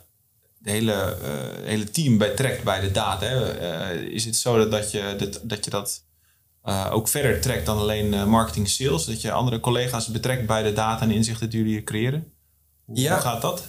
[0.60, 3.26] de hele, uh, hele team betrekt bij de data.
[3.26, 3.62] Hè?
[3.96, 6.04] Uh, is het zo dat, dat, je, dat, dat je dat
[6.66, 9.06] uh, ook verder trekt dan alleen marketing sales?
[9.06, 12.34] Dat je andere collega's betrekt bij de data en inzichten die jullie creëren?
[12.86, 13.14] Hoe, ja.
[13.14, 13.68] hoe gaat dat?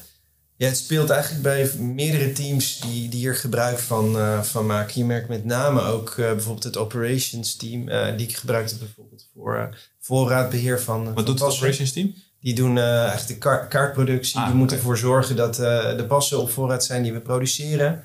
[0.57, 4.98] Ja, het speelt eigenlijk bij meerdere teams die, die hier gebruik van, van maken.
[4.98, 10.81] Je merkt met name ook bijvoorbeeld het operations team, die ik gebruikte bijvoorbeeld voor voorraadbeheer
[10.81, 11.14] van.
[11.14, 12.14] Wat doet het operations team?
[12.40, 14.40] Die doen uh, eigenlijk de kaartproductie.
[14.40, 18.05] Ah, die moeten ervoor zorgen dat uh, de passen op voorraad zijn die we produceren.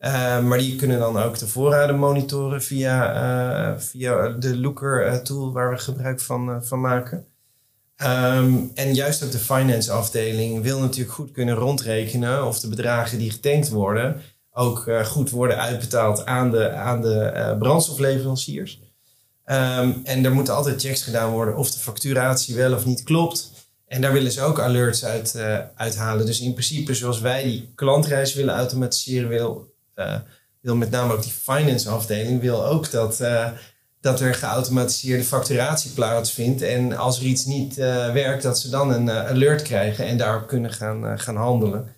[0.00, 5.70] Uh, maar die kunnen dan ook de voorraden monitoren via, via de Looker tool waar
[5.70, 7.26] we gebruik van, van maken.
[8.02, 13.18] Um, en juist ook de finance afdeling wil natuurlijk goed kunnen rondrekenen of de bedragen
[13.18, 14.20] die getankt worden
[14.50, 18.80] ook goed worden uitbetaald aan de, aan de brandstofleveranciers.
[19.46, 23.55] Um, en er moeten altijd checks gedaan worden of de facturatie wel of niet klopt.
[23.86, 26.26] En daar willen ze ook alerts uit uh, uithalen.
[26.26, 30.14] Dus in principe, zoals wij die klantreis willen automatiseren, wil, uh,
[30.60, 33.48] wil met name ook die finance afdeling, wil ook dat, uh,
[34.00, 36.62] dat er geautomatiseerde facturatie plaatsvindt.
[36.62, 40.72] En als er iets niet werkt, dat ze dan een alert krijgen en daarop kunnen
[40.72, 41.94] gaan, gaan handelen.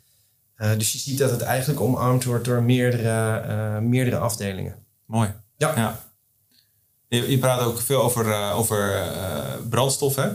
[0.77, 4.75] dus je ziet dat het eigenlijk omarmd wordt door meerdere, meerdere afdelingen.
[5.07, 5.35] Mooi.
[5.57, 5.73] Ja.
[5.77, 6.01] ja.
[7.09, 9.03] Je, praat ook veel over, over
[9.69, 10.29] brandstof, hè?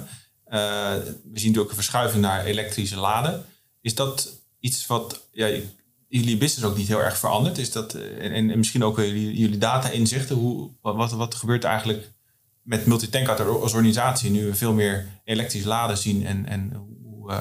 [0.54, 3.46] We zien natuurlijk een verschuiving naar elektrische laden.
[3.82, 5.48] Is dat iets wat ja,
[6.08, 7.58] jullie business ook niet heel erg verandert?
[7.58, 10.36] Is dat, en, en misschien ook jullie, jullie data-inzichten?
[10.36, 12.12] Hoe, wat, wat gebeurt eigenlijk
[12.62, 16.26] met Multitankart als organisatie nu we veel meer elektrische laden zien?
[16.26, 17.34] En, en hoe,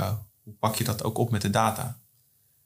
[0.43, 2.02] hoe pak je dat ook op met de data?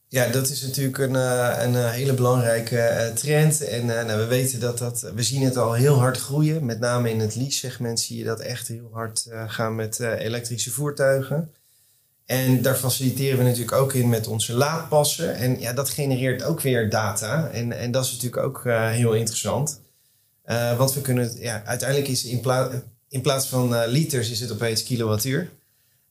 [0.08, 3.64] Ja, dat is natuurlijk een, eh, een eh, hele belangrijke eh, trend.
[3.64, 6.64] En nou, we weten dat dat, we zien het al heel hard groeien.
[6.64, 11.50] Met name in het lease-segment zie je dat echt heel hard gaan met elektrische voertuigen.
[12.26, 15.34] En daar faciliteren we natuurlijk ook in met onze laadpassen.
[15.34, 17.48] En ja, dat genereert ook weer data.
[17.48, 19.80] En, en dat is natuurlijk ook heel interessant.
[20.76, 22.42] want we kunnen, ja, uiteindelijk is in,
[23.08, 25.50] in plaats van liters is het opeens kilowattuur.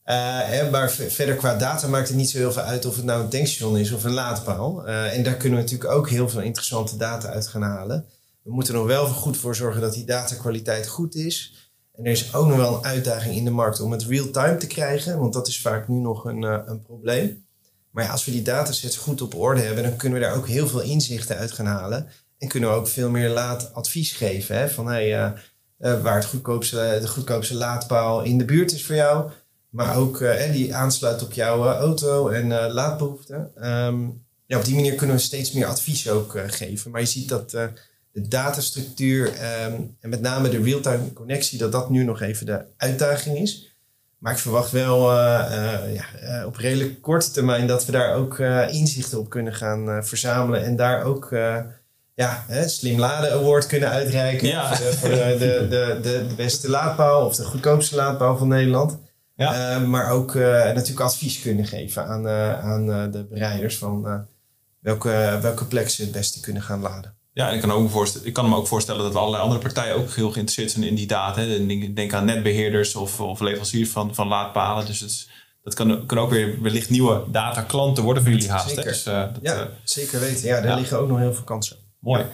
[0.06, 3.22] Uh, maar verder qua data maakt het niet zo heel veel uit of het nou
[3.22, 4.88] een tankstation is of een laadpaal.
[4.88, 8.06] Uh, en daar kunnen we natuurlijk ook heel veel interessante data uit gaan halen.
[8.42, 11.54] We moeten er nog wel goed voor zorgen dat die datakwaliteit goed is.
[11.94, 14.66] En er is ook nog wel een uitdaging in de markt om het real-time te
[14.66, 17.44] krijgen, want dat is vaak nu nog een, uh, een probleem.
[17.90, 20.48] Maar ja, als we die datasets goed op orde hebben, dan kunnen we daar ook
[20.48, 22.08] heel veel inzichten uit gaan halen.
[22.38, 24.56] En kunnen we ook veel meer laadadvies geven.
[24.58, 24.68] Hè?
[24.68, 25.34] Van hey,
[25.78, 29.30] waar het goedkoopste, de goedkoopste laadpaal in de buurt is voor jou
[29.70, 33.50] maar ook uh, die aansluit op jouw uh, auto en uh, laadbehoeften.
[33.66, 36.90] Um, ja, op die manier kunnen we steeds meer advies ook geven.
[36.90, 41.90] Maar je ziet dat de datastructuur um, en met name de real-time connectie, dat dat
[41.90, 43.76] nu nog even de uitdaging is.
[44.18, 45.12] Maar ik verwacht wel
[45.92, 46.06] ja,
[46.46, 48.38] op redelijk korte termijn dat we daar ook
[48.70, 50.64] inzichten op kunnen gaan verzamelen.
[50.64, 51.32] En daar ook
[52.16, 54.48] ja, hè, Slim Laden Award kunnen uitreiken.
[54.48, 54.76] Ja.
[54.76, 58.98] Voor, de, voor de, de, de, de, beste laadpaal of de goedkoopste laadpaal van Nederland.
[59.36, 59.74] Ja.
[59.74, 64.26] Eh, maar ook uh, natuurlijk advies kunnen geven aan, uh, aan de bereiders van
[64.80, 67.14] welke, welke plek ze het beste kunnen gaan laden.
[67.32, 69.94] Ja, en ik kan, ook voorstellen, ik kan me ook voorstellen dat allerlei andere partijen
[69.94, 71.42] ook heel geïnteresseerd zijn in die data.
[71.94, 74.86] Denk aan netbeheerders of, of leveranciers van, van laadpalen.
[74.86, 75.28] Dus het
[75.62, 78.68] dat kan, kan ook weer wellicht nieuwe dataklanten worden voor jullie haast.
[78.68, 78.84] Zeker.
[78.84, 80.46] Dus, dat, ja, zeker weten.
[80.46, 81.76] Ja, daar liggen ook nog heel veel kansen.
[82.00, 82.24] Mooi.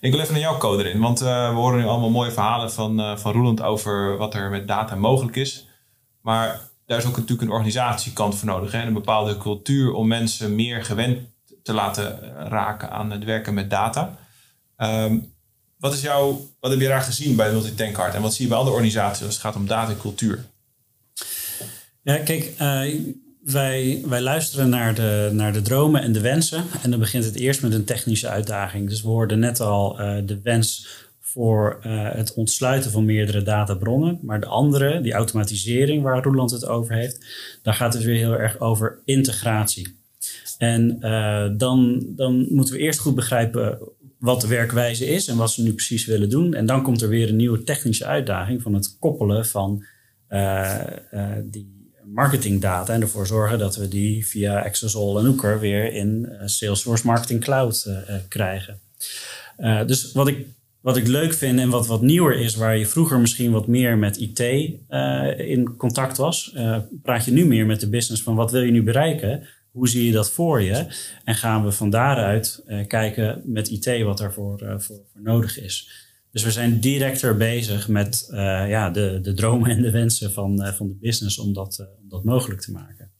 [0.00, 3.18] Ik wil even naar jouw code erin, want we horen nu allemaal mooie verhalen van,
[3.18, 5.66] van Roeland over wat er met data mogelijk is.
[6.26, 8.72] Maar daar is ook natuurlijk een organisatiekant voor nodig.
[8.72, 8.82] Hè?
[8.82, 11.18] Een bepaalde cultuur om mensen meer gewend
[11.62, 14.16] te laten eh, raken aan het werken met data.
[14.76, 15.32] Um,
[15.78, 18.58] wat, is jouw, wat heb je daar gezien bij Multitankart en wat zie je bij
[18.58, 20.44] andere organisaties als het gaat om data en cultuur?
[22.02, 22.82] Ja, kijk, uh,
[23.42, 26.64] wij, wij luisteren naar de, naar de dromen en de wensen.
[26.82, 28.88] En dan begint het eerst met een technische uitdaging.
[28.88, 30.88] Dus we hoorden net al uh, de wens
[31.36, 34.18] voor uh, het ontsluiten van meerdere databronnen.
[34.22, 37.26] Maar de andere, die automatisering waar Roeland het over heeft,
[37.62, 39.96] daar gaat het weer heel erg over integratie.
[40.58, 43.78] En uh, dan, dan moeten we eerst goed begrijpen
[44.18, 46.54] wat de werkwijze is en wat ze nu precies willen doen.
[46.54, 49.84] En dan komt er weer een nieuwe technische uitdaging van het koppelen van
[50.28, 50.82] uh,
[51.44, 57.06] die marketingdata en ervoor zorgen dat we die via Exasol en Ooker weer in Salesforce
[57.06, 57.90] Marketing Cloud
[58.28, 58.80] krijgen.
[59.86, 60.46] dus wat ik
[60.86, 63.98] wat ik leuk vind en wat wat nieuwer is, waar je vroeger misschien wat meer
[63.98, 68.34] met IT uh, in contact was, uh, praat je nu meer met de business van
[68.34, 69.46] wat wil je nu bereiken?
[69.70, 70.86] Hoe zie je dat voor je?
[71.24, 75.90] En gaan we van daaruit uh, kijken met IT wat daarvoor voor, voor nodig is.
[76.30, 78.28] Dus we zijn directer bezig met
[78.68, 82.24] ja, de, de dromen en de wensen van, van de business om dat, om dat
[82.24, 83.10] mogelijk te maken.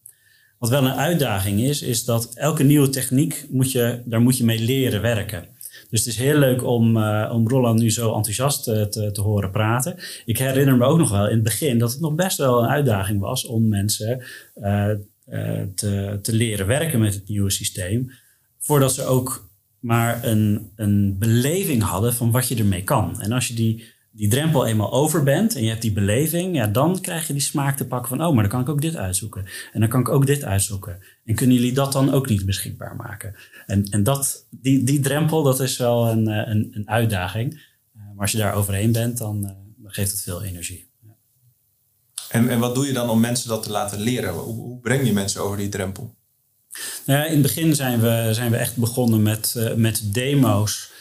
[0.59, 4.45] Wat wel een uitdaging is, is dat elke nieuwe techniek moet je, daar moet je
[4.45, 5.55] mee leren werken.
[5.91, 9.21] Dus het is heel leuk om, uh, om Roland nu zo enthousiast uh, te, te
[9.21, 9.95] horen praten.
[10.25, 12.69] Ik herinner me ook nog wel in het begin dat het nog best wel een
[12.69, 14.23] uitdaging was om mensen
[14.57, 14.91] uh,
[15.75, 18.11] te, te leren werken met het nieuwe systeem.
[18.59, 19.49] Voordat ze ook
[19.81, 23.21] maar een, een beleving hadden van wat je ermee kan.
[23.21, 26.67] En als je die die drempel eenmaal over bent en je hebt die beleving, ja,
[26.67, 28.97] dan krijg je die smaak te pakken van, oh, maar dan kan ik ook dit
[28.97, 29.47] uitzoeken.
[29.73, 30.99] En dan kan ik ook dit uitzoeken.
[31.25, 33.35] En kunnen jullie dat dan ook niet beschikbaar maken?
[33.67, 37.53] En, en dat, die, die drempel, dat is wel een, eh, een, een uitdaging.
[37.95, 40.91] Eh, maar als je daar overheen bent, dan, uh, dan geeft het veel energie.
[41.03, 41.15] Ja.
[42.29, 44.33] En, en wat doe je dan om mensen dat te laten leren?
[44.33, 46.15] Hoe, hoe breng je mensen over die drempel?
[47.07, 50.95] Nou ja, in het begin zijn we, zijn we echt begonnen met, met demo's.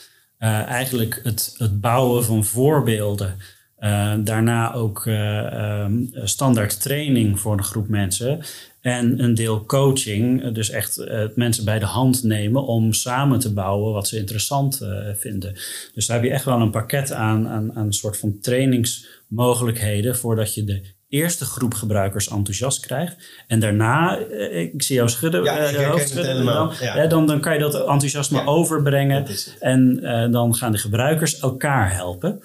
[0.46, 3.36] Uh, eigenlijk het, het bouwen van voorbeelden.
[3.80, 5.86] Uh, daarna ook uh,
[6.24, 8.40] standaard training voor een groep mensen.
[8.82, 11.06] En een deel coaching, dus echt
[11.36, 14.82] mensen bij de hand nemen om samen te bouwen wat ze interessant
[15.18, 15.54] vinden.
[15.94, 20.16] Dus daar heb je echt wel een pakket aan, aan, aan een soort van trainingsmogelijkheden
[20.16, 20.82] voordat je de
[21.16, 23.16] eerste groep gebruikers enthousiast krijgt.
[23.48, 27.08] En daarna, eh, ik zie jou schudden, ja, uh, hoofd schudden dan, ja.
[27.08, 29.26] dan, dan kan je dat enthousiasme ja, overbrengen.
[29.60, 32.42] En uh, dan gaan de gebruikers elkaar helpen.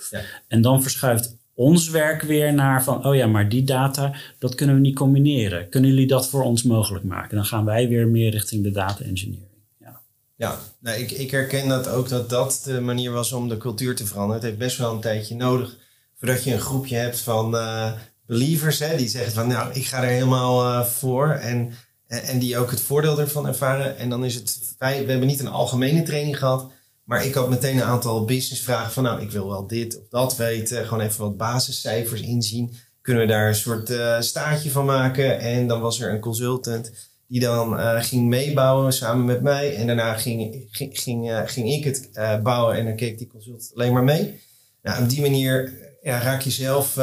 [0.48, 4.74] En dan verschuift ons werk weer naar van, oh ja, maar die data, dat kunnen
[4.74, 5.68] we niet combineren.
[5.68, 7.36] Kunnen jullie dat voor ons mogelijk maken?
[7.36, 9.48] Dan gaan wij weer meer richting de data engineering.
[9.78, 10.00] Ja,
[10.36, 13.96] ja nou, ik, ik herken dat ook dat dat de manier was om de cultuur
[13.96, 14.34] te veranderen.
[14.34, 15.76] Het heeft best wel een tijdje nodig
[16.20, 17.92] voordat je een groepje hebt van uh,
[18.30, 21.30] believers, hè, die zeggen van, nou, ik ga er helemaal uh, voor.
[21.30, 21.72] En,
[22.06, 23.98] en die ook het voordeel ervan ervaren.
[23.98, 26.70] En dan is het, wij, we hebben niet een algemene training gehad.
[27.04, 30.36] Maar ik had meteen een aantal businessvragen van, nou, ik wil wel dit of dat
[30.36, 30.86] weten.
[30.86, 32.74] Gewoon even wat basiscijfers inzien.
[33.00, 35.40] Kunnen we daar een soort uh, staartje van maken?
[35.40, 36.92] En dan was er een consultant
[37.26, 39.76] die dan ging meebouwen samen met mij.
[39.76, 42.10] En daarna ging, ging, ging, ging ik het
[42.42, 44.40] bouwen en dan keek die consultant alleen maar mee.
[44.82, 46.96] Nou, op die manier ja, raak je zelf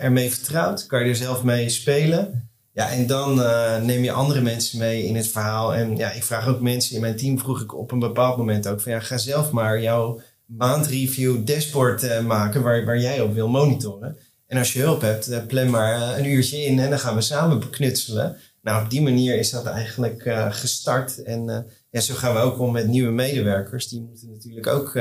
[0.00, 0.86] ermee vertrouwd.
[0.86, 2.48] Kan je er zelf mee spelen.
[2.78, 5.74] Ja, en dan uh, neem je andere mensen mee in het verhaal.
[5.74, 8.68] En ja, ik vraag ook mensen in mijn team, vroeg ik op een bepaald moment
[8.68, 13.48] ook van ja, ga zelf maar jouw maandreview dashboard maken waar, waar jij op wil
[13.48, 14.16] monitoren.
[14.46, 17.70] En als je hulp hebt, plan maar een uurtje in en dan gaan we samen
[17.70, 18.36] knutselen.
[18.62, 21.22] Nou, op die manier is dat eigenlijk gestart.
[21.22, 23.88] En ja, zo gaan we ook om met nieuwe medewerkers.
[23.88, 24.98] Die moeten natuurlijk ook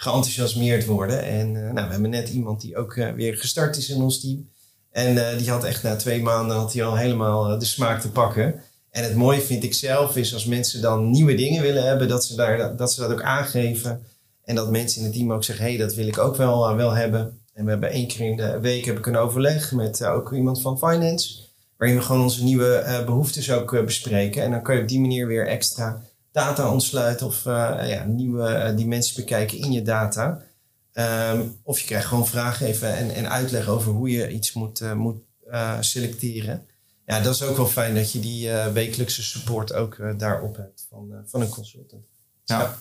[0.00, 1.22] geenthousiasmeerd worden.
[1.22, 4.48] En nou, we hebben net iemand die ook weer gestart is in ons team.
[4.90, 8.10] En uh, die had echt na twee maanden had hij al helemaal de smaak te
[8.10, 8.62] pakken.
[8.90, 12.24] En het mooie vind ik zelf is als mensen dan nieuwe dingen willen hebben, dat
[12.24, 14.02] ze, daar, dat, ze dat ook aangeven.
[14.44, 16.76] En dat mensen in het team ook zeggen, hé, hey, dat wil ik ook wel,
[16.76, 17.40] wel hebben.
[17.54, 20.60] En we hebben één keer in de week heb ik een overleg met ook iemand
[20.60, 21.38] van finance.
[21.76, 24.42] Waarin we gewoon onze nieuwe behoeftes ook bespreken.
[24.42, 29.14] En dan kan je op die manier weer extra data ontsluiten of ja, nieuwe dimensies
[29.14, 30.42] bekijken in je data.
[30.92, 34.80] Um, of je krijgt gewoon vragen even en, en uitleg over hoe je iets moet,
[34.80, 35.22] uh, moet
[35.80, 36.66] selecteren.
[37.06, 41.12] Ja, dat is ook wel fijn dat je die wekelijkse support ook daarop hebt van,
[41.26, 42.04] van een consultant.
[42.44, 42.58] Ja.
[42.58, 42.78] ja.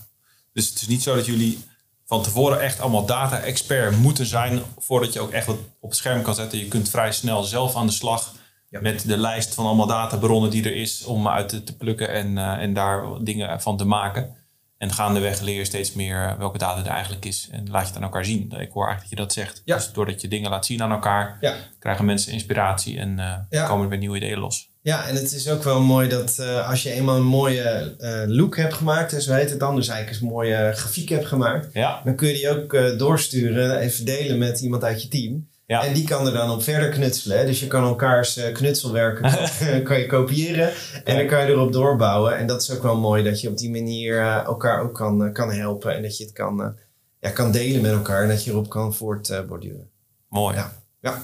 [0.53, 1.59] Dus het is niet zo dat jullie
[2.05, 6.21] van tevoren echt allemaal data-expert moeten zijn voordat je ook echt wat op het scherm
[6.21, 6.59] kan zetten.
[6.59, 8.35] Je kunt vrij snel zelf aan de slag
[8.69, 8.81] ja.
[8.81, 12.37] met de lijst van allemaal databronnen die er is om uit te, te plukken en,
[12.37, 14.37] en daar dingen van te maken.
[14.79, 17.47] En gaandeweg leer je steeds meer eh, welke data er eigenlijk is.
[17.51, 18.41] En laat je het aan elkaar zien.
[18.41, 19.61] Ik hoor eigenlijk dat je dat zegt.
[19.65, 19.75] Ja.
[19.75, 21.55] Dus doordat je dingen laat zien aan elkaar, ja.
[21.79, 23.17] krijgen mensen inspiratie en
[23.49, 24.69] uh, komen er weer nieuwe ideeën los.
[24.81, 28.35] Ja, en het is ook wel mooi dat uh, als je eenmaal een mooie uh,
[28.35, 32.15] look hebt gemaakt, zo heet het dan, dus eigenlijk een mooie grafiek hebt gemaakt, dan
[32.15, 35.48] kun je die ook doorsturen en verdelen met iemand uit je team.
[35.69, 35.83] Ja.
[35.83, 37.45] En die kan er dan op verder knutselen.
[37.45, 39.31] Dus je kan elkaars uh, knutselwerken
[39.83, 40.71] kan je kopiëren.
[41.03, 42.37] En dan kan je erop doorbouwen.
[42.37, 45.33] En dat is ook wel mooi dat je op die manier uh, elkaar ook kan,
[45.33, 45.95] kan helpen.
[45.95, 46.75] En dat je het kan,
[47.19, 48.21] ja, kan delen met elkaar.
[48.21, 49.89] En dat je erop kan voortborduren.
[50.29, 50.55] mooi.
[50.55, 50.71] Ja.
[50.99, 51.23] ja.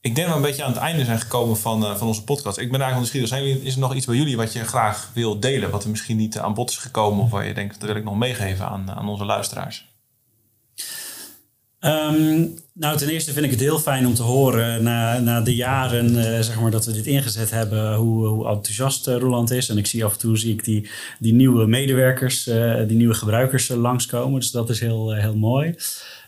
[0.00, 2.58] Ik denk dat we een beetje aan het einde zijn gekomen van, van onze podcast.
[2.58, 3.62] Ik ben eigenlijk nieuwsgierig.
[3.64, 5.70] Is er nog iets bij jullie wat je graag wil delen?
[5.70, 7.24] Wat er misschien niet aan bod is gekomen?
[7.24, 9.89] Of waar je denkt, dat wil ik nog meegeven aan, aan onze luisteraars?
[11.84, 15.54] Um, nou, ten eerste vind ik het heel fijn om te horen na, na de
[15.54, 19.68] jaren uh, zeg maar, dat we dit ingezet hebben, hoe, hoe enthousiast uh, Roland is.
[19.68, 23.14] En ik zie af en toe zie ik die, die nieuwe medewerkers, uh, die nieuwe
[23.14, 24.40] gebruikers langskomen.
[24.40, 25.74] Dus dat is heel, heel mooi.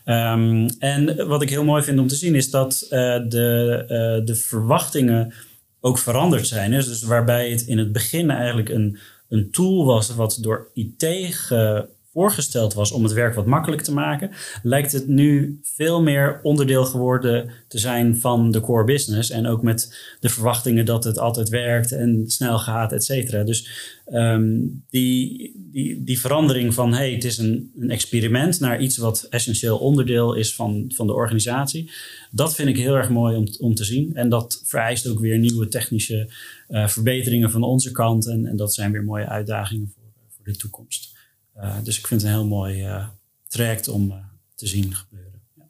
[0.05, 5.33] Um, en wat ik heel mooi vind om te zien is dat de, de verwachtingen
[5.79, 6.71] ook veranderd zijn.
[6.71, 8.97] Dus waarbij het in het begin eigenlijk een,
[9.29, 13.93] een tool was wat door IT ge, voorgesteld was om het werk wat makkelijk te
[13.93, 14.31] maken,
[14.63, 19.29] lijkt het nu veel meer onderdeel geworden te zijn van de core business.
[19.29, 23.43] En ook met de verwachtingen dat het altijd werkt en snel gaat, et cetera.
[23.43, 23.69] Dus
[24.13, 29.27] um, die, die, die verandering van hey, het is een, een experiment naar iets wat
[29.29, 31.91] essentieel onderdeel is van, van de organisatie.
[32.31, 34.15] Dat vind ik heel erg mooi om, om te zien.
[34.15, 36.29] En dat vereist ook weer nieuwe technische
[36.69, 38.27] uh, verbeteringen van onze kant.
[38.27, 40.03] En, en dat zijn weer mooie uitdagingen voor,
[40.35, 41.12] voor de toekomst.
[41.57, 43.05] Uh, dus ik vind het een heel mooi uh,
[43.47, 44.15] traject om uh,
[44.55, 45.41] te zien gebeuren.
[45.55, 45.63] Ja.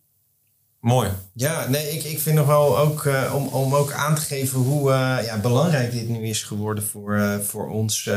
[0.79, 1.09] Mooi.
[1.33, 4.91] Ja, nee, ik, ik vind nog wel ook om, om ook aan te geven hoe
[5.23, 8.07] ja, belangrijk dit nu is geworden voor, voor ons.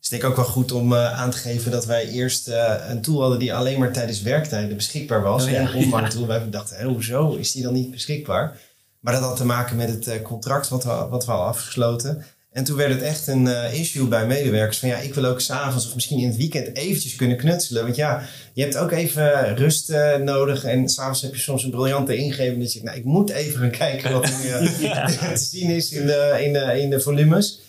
[0.00, 2.48] is denk ik ook wel goed om aan te geven dat wij eerst
[2.88, 5.44] een tool hadden die alleen maar tijdens werktijden beschikbaar was.
[5.44, 5.56] Oh, ja.
[5.56, 6.26] En een online tool.
[6.26, 8.60] Wij dachten, hoezo is die dan niet beschikbaar?
[9.00, 12.24] Maar dat had te maken met het contract wat we, wat we al afgesloten.
[12.50, 15.40] En toen werd het echt een uh, issue bij medewerkers van ja, ik wil ook
[15.40, 17.82] s'avonds of misschien in het weekend eventjes kunnen knutselen.
[17.82, 18.22] Want ja,
[18.52, 22.60] je hebt ook even rust uh, nodig en s'avonds heb je soms een briljante ingeving
[22.60, 24.44] dat je nou, ik moet even gaan kijken wat er
[24.80, 27.60] uh, te zien is in de, in de, in de volumes.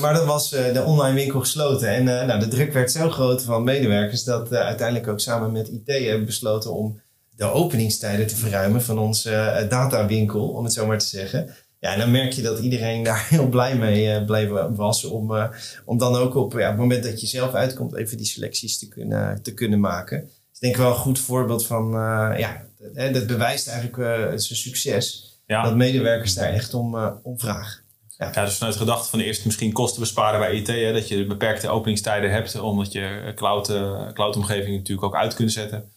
[0.00, 3.64] maar dan was de online winkel gesloten en nou, de druk werd zo groot van
[3.64, 7.00] medewerkers dat uiteindelijk ook samen met IT hebben besloten om
[7.30, 11.54] de openingstijden te verruimen van onze datawinkel, om het zo maar te zeggen.
[11.80, 15.04] Ja, en dan merk je dat iedereen daar heel blij mee uh, was.
[15.04, 15.48] Om, uh,
[15.84, 18.88] om dan ook op, ja, het moment dat je zelf uitkomt, even die selecties te
[18.88, 20.20] kunnen, te kunnen maken.
[20.20, 23.96] Dus ik denk wel een goed voorbeeld van uh, ja, dat, dat bewijst eigenlijk
[24.40, 25.30] zijn succes.
[25.50, 25.62] Ja.
[25.62, 27.82] Dat medewerkers daar echt om, uh, om vragen.
[28.18, 28.30] Ja.
[28.34, 30.66] ja, dus vanuit de gedachte van eerst misschien kosten besparen bij IT.
[30.66, 35.52] Hè, dat je beperkte openingstijden hebt, omdat je cloud, uh, cloud-omgeving natuurlijk ook uit kunt
[35.52, 35.92] zetten.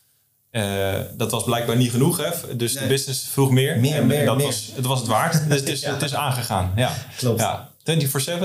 [0.53, 2.55] Uh, dat was blijkbaar niet genoeg, hè?
[2.55, 2.83] dus nee.
[2.83, 3.79] de business vroeg meer.
[3.79, 4.45] Meer, en meer, dat meer.
[4.45, 5.91] Was, het was het waard, dus het is, ja.
[5.91, 6.71] het is aangegaan.
[6.75, 6.91] Ja.
[7.17, 7.39] Klopt.
[7.39, 7.71] Ja.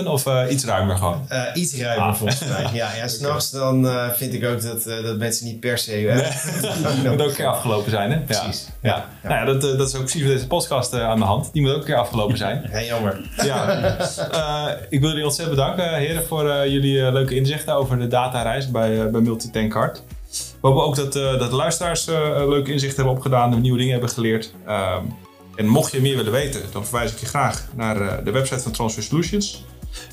[0.02, 1.26] 24-7 of uh, iets ruimer gewoon?
[1.32, 2.14] Uh, iets ruimer ah.
[2.14, 2.66] volgens mij.
[2.72, 3.60] Ja, ja s'nachts okay.
[3.60, 5.90] dan uh, vind ik ook dat, dat mensen niet per se...
[5.90, 7.10] nee.
[7.12, 8.18] moet ook een keer afgelopen zijn, hè?
[8.20, 8.68] Precies.
[8.82, 8.90] Ja.
[8.90, 9.04] ja.
[9.22, 9.28] ja.
[9.28, 11.52] Nou ja dat, dat is ook precies voor deze podcast aan de hand.
[11.52, 12.68] Die moet ook een keer afgelopen zijn.
[12.72, 13.30] ja, jammer.
[13.36, 14.76] Ja.
[14.88, 19.20] ik wil jullie ontzettend bedanken, heren, voor jullie leuke inzichten over de datareis bij, bij
[19.20, 20.02] Multitankcard.
[20.60, 24.54] We hopen ook dat, dat de luisteraars leuke inzichten hebben opgedaan, nieuwe dingen hebben geleerd.
[24.68, 25.14] Um,
[25.58, 28.60] en mocht je meer willen weten, dan verwijs ik je graag naar uh, de website
[28.60, 29.64] van Transfer Solutions.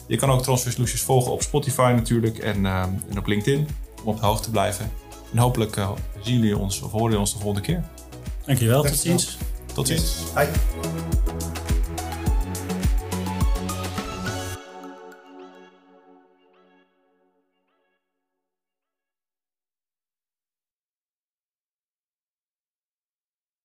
[0.08, 3.68] Je kan ook Transfer Solutions volgen op Spotify natuurlijk en, uh, en op LinkedIn
[4.04, 4.92] om op de hoogte te blijven.
[5.32, 5.92] En hopelijk uh,
[6.22, 7.84] zien jullie ons of horen jullie ons de volgende keer.
[8.46, 9.38] Dankjewel, tot ziens.
[9.74, 10.16] Tot ziens.
[10.36, 10.46] Hi.